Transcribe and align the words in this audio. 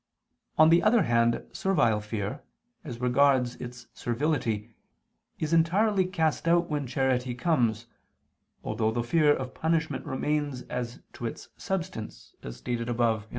On 0.57 0.69
the 0.69 0.81
other 0.81 1.03
hand 1.03 1.43
servile 1.53 2.01
fear, 2.01 2.41
as 2.83 2.99
regards 2.99 3.55
its 3.57 3.85
servility, 3.93 4.73
is 5.37 5.53
entirely 5.53 6.05
cast 6.07 6.47
out 6.47 6.71
when 6.71 6.87
charity 6.87 7.35
comes, 7.35 7.85
although 8.63 8.89
the 8.89 9.03
fear 9.03 9.31
of 9.31 9.53
punishment 9.53 10.03
remains 10.03 10.63
as 10.63 11.01
to 11.13 11.27
its 11.27 11.49
substance, 11.55 12.33
as 12.41 12.57
stated 12.57 12.89
above 12.89 13.25
(A. 13.25 13.29